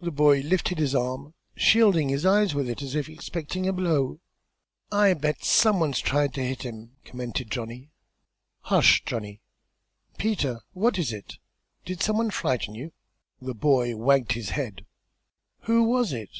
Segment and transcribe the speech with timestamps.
[0.00, 4.20] The boy lifted his arm, shielding his eyes with it as if expecting a blow.
[4.92, 7.90] "I bet some one's tried ter hit him!" commented Johnny.
[8.60, 9.40] "Hush, Johnny!
[10.18, 11.38] Peter, what is it?
[11.84, 12.92] Did some one frighten you?"
[13.42, 14.86] The boy wagged his head.
[15.62, 16.30] "Who was it?"